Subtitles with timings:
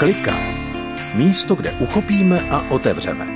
[0.00, 0.36] Klika.
[1.14, 3.26] Místo, kde uchopíme a otevřeme.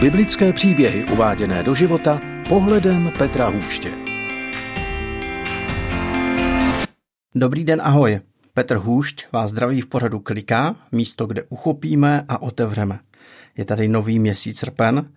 [0.00, 3.92] Biblické příběhy uváděné do života pohledem Petra Hůště.
[7.34, 8.20] Dobrý den, ahoj.
[8.54, 12.98] Petr Hůšť vás zdraví v pořadu Klika, místo, kde uchopíme a otevřeme.
[13.56, 15.10] Je tady nový měsíc srpen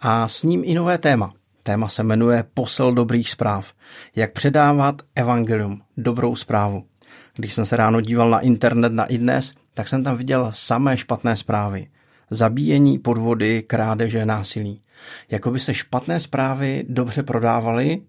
[0.00, 1.32] a s ním i nové téma.
[1.62, 3.72] Téma se jmenuje Posel dobrých zpráv.
[4.16, 6.91] Jak předávat evangelium, dobrou zprávu.
[7.36, 11.36] Když jsem se ráno díval na internet na iDnes, tak jsem tam viděl samé špatné
[11.36, 11.86] zprávy.
[12.30, 14.80] Zabíjení, podvody, krádeže, násilí.
[15.30, 18.02] Jakoby se špatné zprávy dobře prodávaly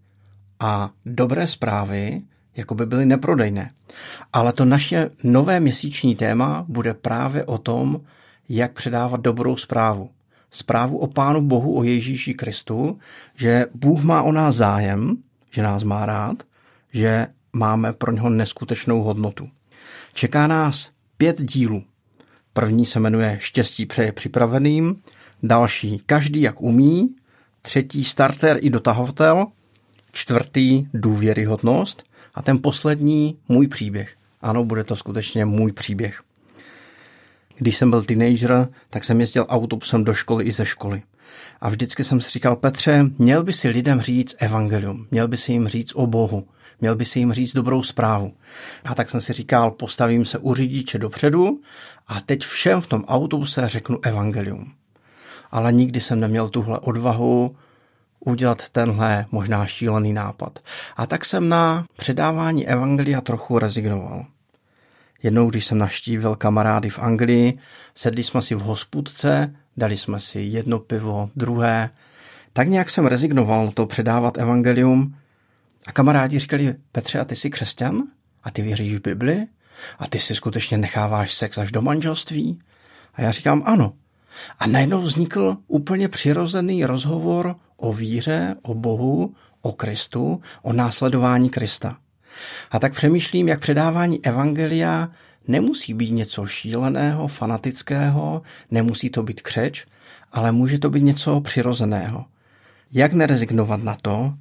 [0.60, 2.22] a dobré zprávy
[2.56, 3.72] jakoby byly neprodejné.
[4.34, 8.02] Ale to naše nové měsíční téma bude právě o tom,
[8.50, 10.10] jak předávat dobrou zprávu.
[10.52, 13.00] Zprávu o Pánu Bohu, o Ježíši Kristu,
[13.36, 15.18] že Bůh má o nás zájem,
[15.52, 16.44] že nás má rád,
[16.94, 19.50] že máme pro něho neskutečnou hodnotu.
[20.14, 21.84] Čeká nás pět dílů.
[22.54, 24.96] První se jmenuje Štěstí přeje připraveným,
[25.44, 27.16] další Každý jak umí,
[27.62, 29.46] třetí Starter i dotahovatel,
[30.12, 32.04] čtvrtý Důvěryhodnost
[32.36, 34.16] a ten poslední Můj příběh.
[34.42, 36.24] Ano, bude to skutečně můj příběh.
[37.56, 41.04] Když jsem byl teenager, tak jsem jezdil autobusem do školy i ze školy.
[41.62, 45.52] A vždycky jsem si říkal, Petře, měl by si lidem říct evangelium, měl by si
[45.52, 46.48] jim říct o Bohu,
[46.82, 48.34] měl by si jim říct dobrou zprávu.
[48.86, 51.60] A tak jsem si říkal, postavím se u řidiče dopředu
[52.08, 54.72] a teď všem v tom autobuse řeknu evangelium.
[55.52, 57.56] Ale nikdy jsem neměl tuhle odvahu
[58.20, 60.60] udělat tenhle možná šílený nápad.
[60.96, 64.26] A tak jsem na předávání evangelia trochu rezignoval.
[65.24, 67.58] Jednou, když jsem naštívil kamarády v Anglii,
[67.96, 71.90] sedli jsme si v hospůdce, dali jsme si jedno pivo, druhé.
[72.54, 75.16] Tak nějak jsem rezignoval to předávat evangelium
[75.86, 78.04] a kamarádi říkali, Petře, a ty jsi křesťan?
[78.44, 79.48] A ty věříš v Bibli?
[80.00, 82.60] A ty si skutečně necháváš sex až do manželství?
[83.14, 83.94] A já říkám ano.
[84.60, 91.98] A najednou vznikl úplně přirozený rozhovor o víře, o Bohu, o Kristu, o následování Krista.
[92.72, 95.10] A tak přemýšlím, jak předávání evangelia
[95.48, 99.86] nemusí být něco šíleného, fanatického, nemusí to být křeč,
[100.32, 102.26] ale může to být něco přirozeného.
[102.92, 104.34] Jak nerezignovat na to,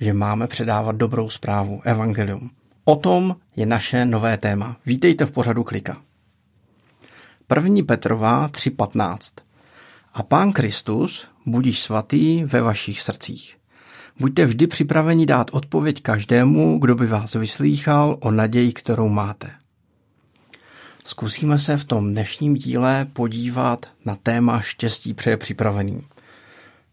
[0.00, 2.50] že máme předávat dobrou zprávu, evangelium.
[2.84, 4.76] O tom je naše nové téma.
[4.86, 6.02] Vítejte v pořadu Klika.
[7.56, 7.84] 1.
[7.86, 9.18] Petrová 3.15
[10.12, 13.55] A Pán Kristus budíš svatý ve vašich srdcích.
[14.20, 19.50] Buďte vždy připraveni dát odpověď každému, kdo by vás vyslýchal o naději, kterou máte.
[21.04, 26.00] Zkusíme se v tom dnešním díle podívat na téma štěstí přeje připravený.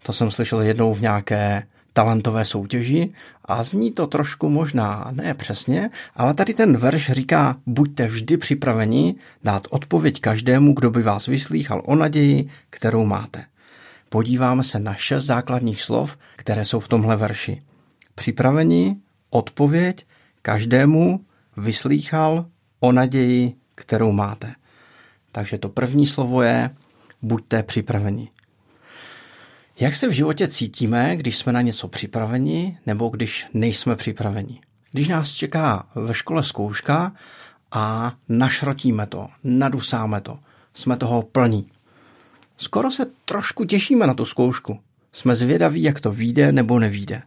[0.04, 1.64] To jsem slyšel jednou v nějaké
[1.94, 3.14] talentové soutěži
[3.46, 9.16] a zní to trošku možná ne přesně, ale tady ten verš říká, buďte vždy připraveni
[9.44, 13.46] dát odpověď každému, kdo by vás vyslýchal o naději, kterou máte
[14.14, 17.62] podíváme se na šest základních slov, které jsou v tomhle verši.
[18.16, 18.96] Připraveni,
[19.30, 20.06] odpověď,
[20.42, 21.26] každému
[21.58, 22.46] vyslýchal
[22.80, 24.56] o naději, kterou máte.
[25.32, 26.70] Takže to první slovo je
[27.22, 28.30] buďte připraveni.
[29.80, 34.62] Jak se v životě cítíme, když jsme na něco připraveni nebo když nejsme připraveni?
[34.92, 37.12] Když nás čeká ve škole zkouška
[37.72, 40.40] a našrotíme to, nadusáme to,
[40.74, 41.73] jsme toho plní.
[42.58, 44.80] Skoro se trošku těšíme na tu zkoušku.
[45.14, 47.22] Jsme zvědaví, jak to vyjde nebo nevíde.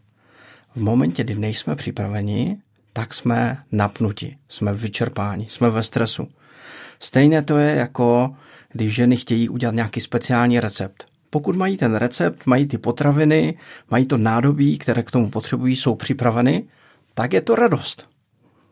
[0.74, 2.56] V momentě, kdy nejsme připraveni,
[2.92, 6.28] tak jsme napnuti, jsme vyčerpáni, jsme ve stresu.
[7.00, 8.34] Stejné to je jako
[8.72, 11.04] když ženy chtějí udělat nějaký speciální recept.
[11.30, 13.58] Pokud mají ten recept, mají ty potraviny,
[13.90, 16.64] mají to nádobí, které k tomu potřebují, jsou připraveny,
[17.14, 18.08] tak je to radost.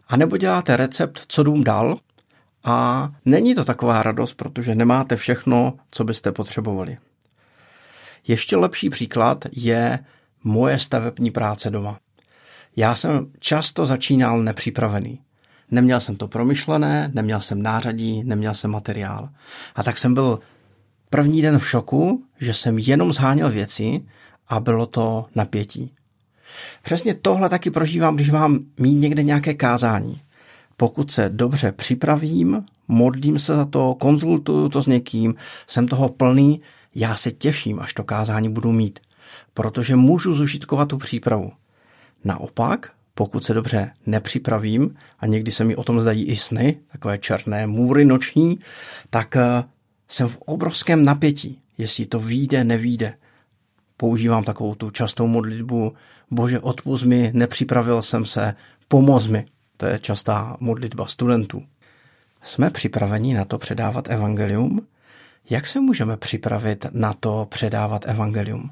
[0.09, 1.98] A nebo děláte recept, co dům dal,
[2.64, 6.98] a není to taková radost, protože nemáte všechno, co byste potřebovali.
[8.26, 9.98] Ještě lepší příklad je
[10.44, 11.98] moje stavební práce doma.
[12.76, 15.20] Já jsem často začínal nepřipravený.
[15.70, 19.28] Neměl jsem to promyšlené, neměl jsem nářadí, neměl jsem materiál.
[19.75, 20.38] A tak jsem byl
[21.10, 24.05] první den v šoku, že jsem jenom zháněl věci
[24.49, 25.94] a bylo to napětí.
[26.82, 30.20] Přesně tohle taky prožívám, když mám mít někde nějaké kázání.
[30.84, 35.34] Pokud se dobře připravím, modlím se za to, konzultuju to s někým,
[35.66, 36.60] jsem toho plný,
[36.94, 39.00] já se těším, až to kázání budu mít,
[39.54, 41.52] protože můžu zužitkovat tu přípravu.
[42.25, 47.19] Naopak, pokud se dobře nepřipravím, a někdy se mi o tom zdají i sny, takové
[47.19, 48.58] černé můry noční,
[49.10, 49.64] tak eh,
[50.08, 53.14] jsem v obrovském napětí, jestli to vyjde, nevíde.
[53.96, 55.92] Používám takovou tu častou modlitbu,
[56.31, 58.54] bože odpust mi, nepřipravil jsem se,
[58.88, 59.46] pomoz mi.
[59.76, 61.62] To je častá modlitba studentů.
[62.43, 64.87] Jsme připraveni na to předávat evangelium?
[65.50, 68.71] Jak se můžeme připravit na to předávat evangelium?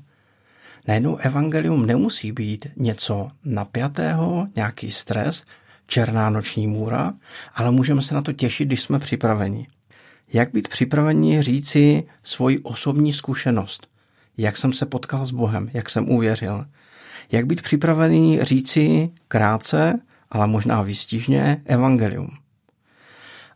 [0.88, 5.44] Najednou evangelium nemusí být něco napjatého, nějaký stres,
[5.86, 7.12] černá noční můra,
[7.54, 9.66] ale můžeme se na to těšit, když jsme připraveni.
[10.32, 13.88] Jak být připraveni říci svoji osobní zkušenost?
[14.38, 15.70] Jak jsem se potkal s Bohem?
[15.72, 16.66] Jak jsem uvěřil?
[17.32, 20.00] Jak být připravený říci krátce,
[20.32, 22.28] ale možná výstižně, evangelium?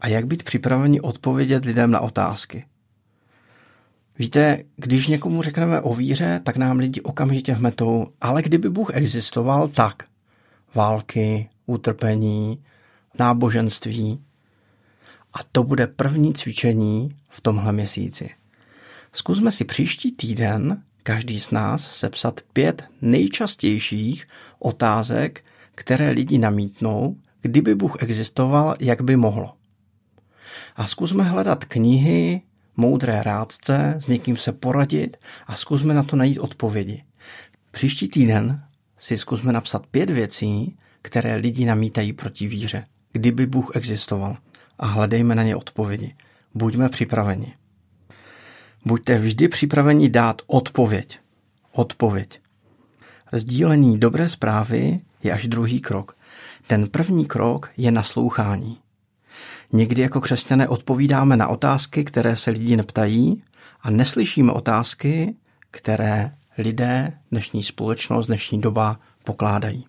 [0.01, 2.65] A jak být připraveni odpovědět lidem na otázky?
[4.19, 9.69] Víte, když někomu řekneme o víře, tak nám lidi okamžitě vmetou, ale kdyby Bůh existoval,
[9.69, 10.05] tak
[10.75, 12.65] války, utrpení,
[13.19, 14.23] náboženství.
[15.33, 18.31] A to bude první cvičení v tomhle měsíci.
[19.13, 24.29] Zkusme si příští týden, každý z nás, sepsat pět nejčastějších
[24.59, 25.45] otázek,
[25.77, 29.53] které lidi namítnou, kdyby Bůh existoval, jak by mohlo.
[30.77, 32.43] A zkusme hledat knihy,
[32.77, 37.03] moudré rádce, s někým se poradit a zkusme na to najít odpovědi.
[37.71, 38.63] Příští týden
[38.99, 42.85] si zkusme napsat pět věcí, které lidi namítají proti víře.
[43.13, 44.37] Kdyby Bůh existoval.
[44.79, 46.15] A hledejme na ně odpovědi.
[46.55, 47.55] Buďme připraveni.
[48.85, 51.19] Buďte vždy připraveni dát odpověď.
[51.73, 52.41] Odpověď.
[53.33, 56.17] Sdílení dobré zprávy je až druhý krok.
[56.67, 58.79] Ten první krok je naslouchání.
[59.73, 63.43] Někdy jako křesťané odpovídáme na otázky, které se lidi neptají
[63.81, 65.35] a neslyšíme otázky,
[65.71, 69.87] které lidé, dnešní společnost, dnešní doba pokládají.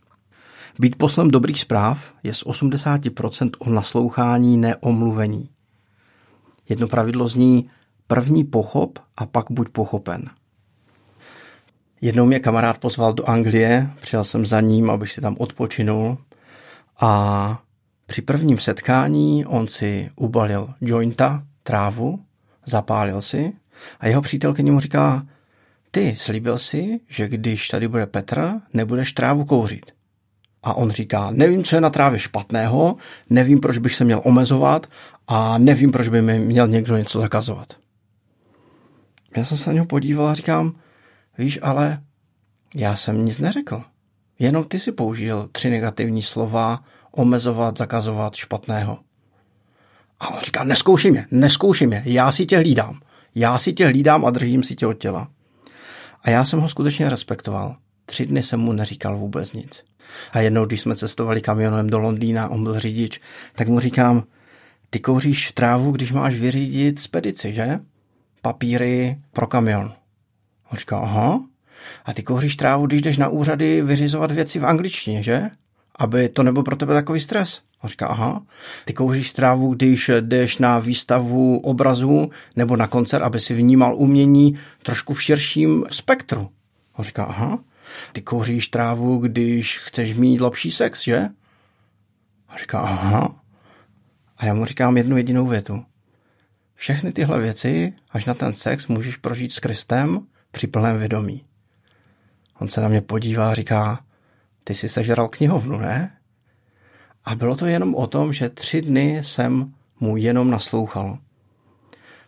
[0.79, 5.49] Být poslem dobrých zpráv je z 80% o naslouchání, neomluvení.
[6.69, 7.69] Jedno pravidlo zní
[8.07, 10.29] první pochop a pak buď pochopen.
[12.01, 16.17] Jednou mě kamarád pozval do Anglie, přijel jsem za ním, abych si tam odpočinul
[16.99, 17.61] a
[18.05, 22.19] při prvním setkání on si ubalil jointa, trávu,
[22.65, 23.53] zapálil si
[23.99, 25.27] a jeho přítelkyně mu říká,
[25.91, 29.91] ty slíbil si, že když tady bude Petr, nebudeš trávu kouřit.
[30.63, 32.95] A on říká, nevím, co je na trávě špatného,
[33.29, 34.87] nevím, proč bych se měl omezovat
[35.27, 37.73] a nevím, proč by mi měl někdo něco zakazovat.
[39.37, 40.73] Já jsem se na něho podíval a říkám,
[41.37, 42.01] víš, ale
[42.75, 43.83] já jsem nic neřekl.
[44.39, 48.99] Jenom ty si použil tři negativní slova, omezovat, zakazovat špatného.
[50.19, 52.99] A on říká, neskouši mě, neskouši mě, já si tě hlídám.
[53.35, 55.27] Já si tě hlídám a držím si tě od těla.
[56.21, 57.75] A já jsem ho skutečně respektoval.
[58.05, 59.83] Tři dny jsem mu neříkal vůbec nic.
[60.31, 63.21] A jednou, když jsme cestovali kamionem do Londýna, on byl řidič,
[63.55, 64.23] tak mu říkám,
[64.89, 67.79] ty kouříš trávu, když máš vyřídit spedici, že?
[68.41, 69.93] Papíry pro kamion.
[70.71, 71.43] On říká, aha.
[72.05, 75.49] A ty kouříš trávu, když jdeš na úřady vyřizovat věci v angličtině, že?
[75.95, 77.61] Aby to nebyl pro tebe takový stres.
[77.81, 78.41] On říká, aha.
[78.85, 84.55] Ty kouříš trávu, když jdeš na výstavu obrazu nebo na koncert, aby si vnímal umění
[84.83, 86.49] trošku v širším spektru.
[86.95, 87.59] On říká, aha.
[88.13, 91.29] Ty kouříš trávu, když chceš mít lepší sex, že?
[92.49, 93.35] A říká, aha.
[94.37, 95.85] A já mu říkám jednu jedinou větu.
[96.75, 100.27] Všechny tyhle věci, až na ten sex, můžeš prožít s Kristem
[100.57, 101.43] při plném vědomí.
[102.59, 103.99] On se na mě podívá a říká,
[104.63, 106.17] ty jsi sežral knihovnu, ne?
[107.25, 111.17] A bylo to jenom o tom, že tři dny jsem mu jenom naslouchal.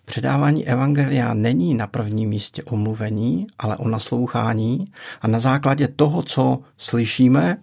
[0.06, 4.86] Předávání evangelia není na prvním místě o mluvení, ale o naslouchání
[5.22, 7.58] a na základě toho, co slyšíme,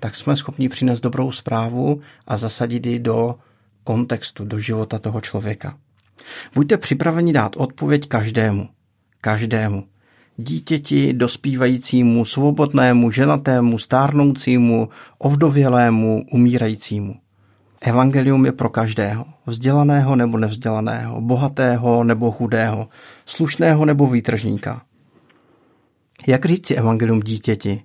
[0.00, 3.34] tak jsme schopni přinést dobrou zprávu a zasadit ji do
[3.84, 5.78] kontextu, do života toho člověka.
[6.54, 8.68] Buďte připraveni dát odpověď každému.
[9.20, 9.90] Každému.
[10.42, 17.14] Dítěti, dospívajícímu, svobodnému, ženatému, stárnoucímu, ovdovělému, umírajícímu.
[17.80, 22.88] Evangelium je pro každého, vzdělaného nebo nevzdělaného, bohatého nebo chudého,
[23.26, 24.82] slušného nebo výtržníka.
[26.26, 27.82] Jak říci evangelium dítěti,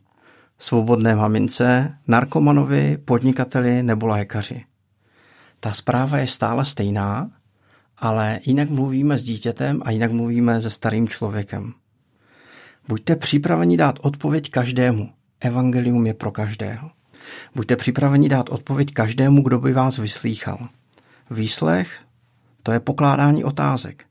[0.60, 4.64] svobodné mamince, narkomanovi, podnikateli nebo lékaři?
[5.60, 7.32] Ta zpráva je stále stejná,
[7.98, 11.74] ale jinak mluvíme s dítětem a jinak mluvíme se starým člověkem.
[12.88, 15.10] Buďte připraveni dát odpověď každému.
[15.40, 16.92] Evangelium je pro každého.
[17.56, 20.70] Buďte připraveni dát odpověď každému, kdo by vás vyslýchal.
[21.32, 22.00] Výslech
[22.64, 24.06] to je pokládání otázek.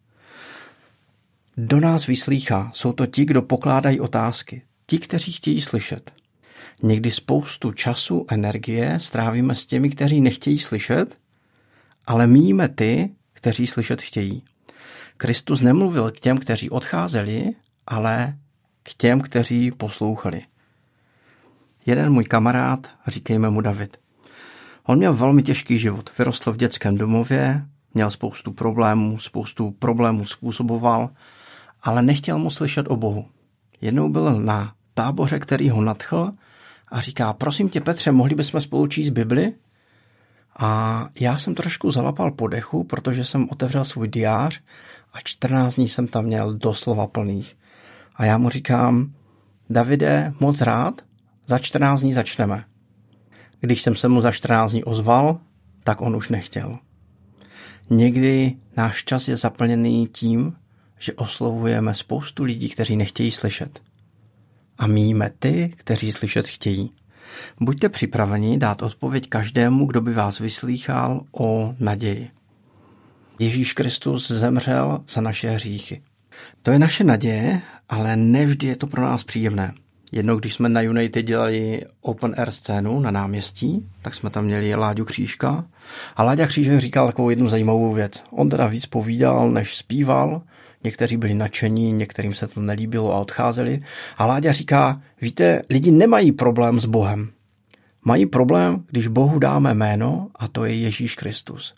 [1.57, 6.13] Do nás vyslýchá jsou to ti, kdo pokládají otázky, ti, kteří chtějí slyšet.
[6.83, 11.19] Někdy spoustu času, energie strávíme s těmi, kteří nechtějí slyšet,
[12.07, 14.43] ale míjíme ty, kteří slyšet chtějí.
[15.17, 17.51] Kristus nemluvil k těm, kteří odcházeli,
[17.87, 18.39] ale
[18.85, 20.43] k těm, kteří poslouchali.
[21.87, 23.97] Jeden můj kamarád, říkejme mu David.
[24.87, 26.11] On měl velmi těžký život.
[26.19, 31.11] Vyrostl v dětském domově, měl spoustu problémů, spoustu problémů způsoboval,
[31.83, 33.29] ale nechtěl mu slyšet o Bohu.
[33.81, 36.33] Jednou byl na táboře, který ho nadchl
[36.89, 39.55] a říká, prosím tě Petře, mohli bychom spolu číst Bibli?
[40.57, 44.61] A já jsem trošku zalapal po dechu, protože jsem otevřel svůj diář
[45.13, 47.57] a 14 dní jsem tam měl doslova plných.
[48.15, 49.13] A já mu říkám,
[49.71, 51.03] Davide, moc rád,
[51.47, 52.65] za 14 dní začneme.
[53.61, 55.41] Když jsem se mu za 14 dní ozval,
[55.85, 56.79] tak on už nechtěl.
[57.91, 60.57] Někdy náš čas je zaplněný tím,
[60.99, 63.83] že oslovujeme spoustu lidí, kteří nechtějí slyšet.
[64.79, 66.91] A míjíme ty, kteří slyšet chtějí.
[67.61, 72.31] Buďte připraveni dát odpověď každému, kdo by vás vyslýchal o naději.
[73.39, 76.03] Ježíš Kristus zemřel za naše hříchy.
[76.63, 79.75] To je naše naděje, ale nevždy je to pro nás příjemné.
[80.13, 84.75] Jednou, když jsme na United dělali open air scénu na náměstí, tak jsme tam měli
[84.75, 85.65] Láďu Křížka.
[86.17, 88.23] A Láďa Křížek říkal takovou jednu zajímavou věc.
[88.31, 90.43] On teda víc povídal, než zpíval.
[90.85, 93.81] Někteří byli nadšení, některým se to nelíbilo a odcházeli.
[94.19, 97.31] A Láďa říká, víte, lidi nemají problém s Bohem.
[98.05, 101.75] Mají problém, když Bohu dáme jméno a to je Ježíš Kristus.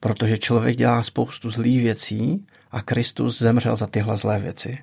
[0.00, 4.78] Protože člověk dělá spoustu zlých věcí a Kristus zemřel za tyhle zlé věci.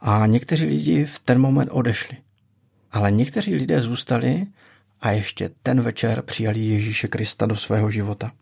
[0.00, 2.16] A někteří lidi v ten moment odešli.
[2.92, 4.46] Ale někteří lidé zůstali
[5.00, 8.32] a ještě ten večer přijali Ježíše Krista do svého života.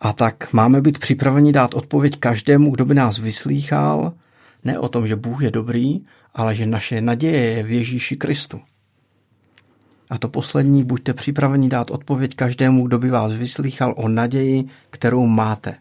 [0.00, 4.12] A tak máme být připraveni dát odpověď každému, kdo by nás vyslýchal,
[4.64, 6.00] ne o tom, že Bůh je dobrý,
[6.34, 8.60] ale že naše naděje je v Ježíši Kristu.
[10.10, 15.26] A to poslední, buďte připraveni dát odpověď každému, kdo by vás vyslýchal o naději, kterou
[15.26, 15.74] máte.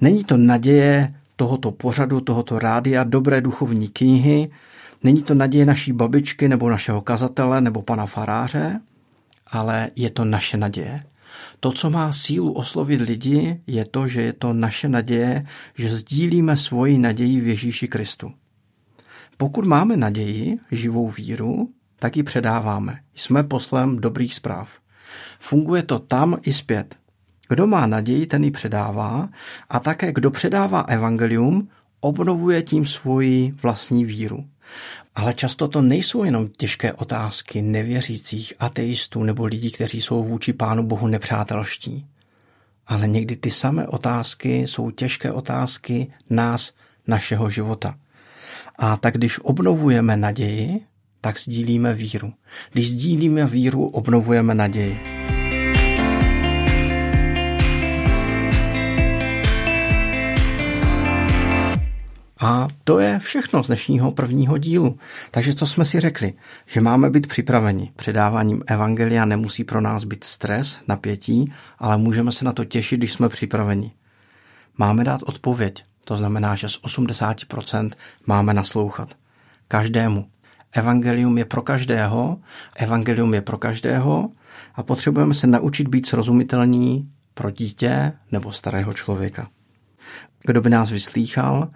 [0.00, 4.50] Není to naděje tohoto pořadu, tohoto rádia, dobré duchovní knihy,
[5.02, 8.80] není to naděje naší babičky nebo našeho kazatele nebo pana faráře,
[9.46, 11.02] ale je to naše naděje.
[11.60, 16.56] To, co má sílu oslovit lidi, je to, že je to naše naděje, že sdílíme
[16.56, 18.32] svoji naději v Ježíši Kristu.
[19.36, 21.68] Pokud máme naději, živou víru,
[22.02, 22.98] tak ji předáváme.
[23.14, 24.78] Jsme poslem dobrých zpráv.
[25.38, 26.94] Funguje to tam i zpět.
[27.48, 29.28] Kdo má naději, ten ji předává
[29.68, 31.68] a také kdo předává evangelium,
[32.00, 34.44] obnovuje tím svoji vlastní víru.
[35.14, 40.82] Ale často to nejsou jenom těžké otázky nevěřících ateistů nebo lidí, kteří jsou vůči Pánu
[40.82, 42.06] Bohu nepřátelští.
[42.86, 46.72] Ale někdy ty samé otázky jsou těžké otázky nás,
[47.06, 47.94] našeho života.
[48.78, 50.80] A tak když obnovujeme naději,
[51.24, 52.32] tak sdílíme víru.
[52.72, 55.00] Když sdílíme víru, obnovujeme naději.
[62.40, 64.98] A to je všechno z dnešního prvního dílu.
[65.30, 66.32] Takže co jsme si řekli?
[66.66, 67.92] Že máme být připraveni.
[67.96, 73.12] Předáváním evangelia nemusí pro nás být stres, napětí, ale můžeme se na to těšit, když
[73.12, 73.92] jsme připraveni.
[74.78, 75.84] Máme dát odpověď.
[76.04, 77.90] To znamená, že z 80%
[78.26, 79.16] máme naslouchat.
[79.68, 80.31] Každému.
[80.72, 82.40] Evangelium je pro každého,
[82.76, 84.30] evangelium je pro každého
[84.74, 89.48] a potřebujeme se naučit být srozumitelní pro dítě nebo starého člověka.
[90.46, 91.68] Kdo by nás vyslýchal,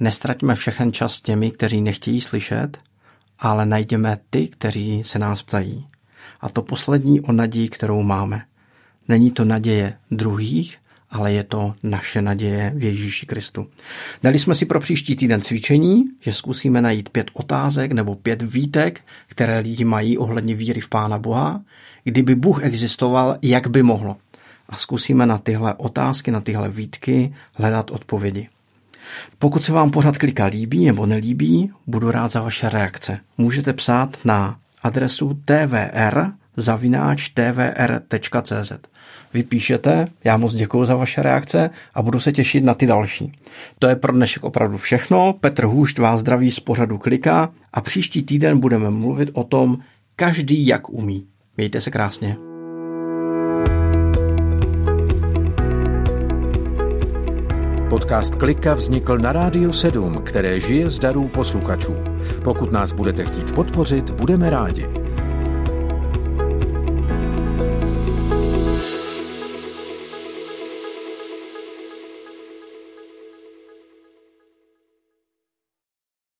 [0.00, 2.78] Nestraťme všechen čas s těmi, kteří nechtějí slyšet,
[3.38, 5.88] ale najdeme ty, kteří se nás ptají.
[6.40, 8.42] A to poslední o naději, kterou máme.
[9.08, 10.78] Není to naděje druhých,
[11.10, 13.66] ale je to naše naděje v Ježíši Kristu.
[14.22, 19.00] Dali jsme si pro příští týden cvičení, že zkusíme najít pět otázek nebo pět výtek,
[19.28, 21.60] které lidi mají ohledně víry v Pána Boha.
[22.04, 24.16] Kdyby Bůh existoval, jak by mohlo?
[24.68, 28.48] A zkusíme na tyhle otázky, na tyhle výtky hledat odpovědi.
[29.38, 33.20] Pokud se vám pořád klika líbí nebo nelíbí, budu rád za vaše reakce.
[33.38, 38.72] Můžete psát na adresu tvr zavináč tvr.cz.
[39.34, 43.32] Vypíšete, já moc děkuji za vaše reakce a budu se těšit na ty další.
[43.78, 45.32] To je pro dnešek opravdu všechno.
[45.32, 49.78] Petr Hůšt vás zdraví z pořadu Klika a příští týden budeme mluvit o tom,
[50.16, 51.26] každý jak umí.
[51.56, 52.36] Mějte se krásně.
[57.90, 61.94] Podcast Klika vznikl na Rádiu 7, které žije z darů posluchačů.
[62.44, 64.97] Pokud nás budete chtít podpořit, budeme rádi.